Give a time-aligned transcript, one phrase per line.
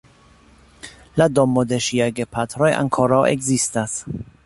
[1.21, 3.99] La domo de ŝiaj gepatroj ankoraŭ ekzistas.